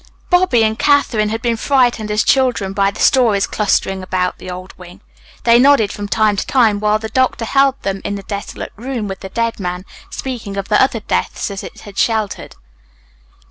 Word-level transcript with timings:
Bobby 0.31 0.63
and 0.63 0.79
Katherine 0.79 1.29
had 1.29 1.43
been 1.43 1.55
frightened 1.55 2.09
as 2.09 2.23
children 2.23 2.73
by 2.73 2.89
the 2.89 2.99
stories 2.99 3.45
clustering 3.45 4.01
about 4.01 4.39
the 4.39 4.49
old 4.49 4.75
wing. 4.75 4.99
They 5.43 5.59
nodded 5.59 5.91
from 5.91 6.07
time 6.07 6.35
to 6.37 6.47
time 6.47 6.79
while 6.79 6.97
the 6.97 7.09
doctor 7.09 7.45
held 7.45 7.79
them 7.83 8.01
in 8.03 8.15
the 8.15 8.23
desolate 8.23 8.73
room 8.75 9.07
with 9.07 9.19
the 9.19 9.29
dead 9.29 9.59
man, 9.59 9.85
speaking 10.09 10.57
of 10.57 10.69
the 10.69 10.81
other 10.81 11.01
deaths 11.01 11.51
it 11.51 11.81
had 11.81 11.99
sheltered. 11.99 12.55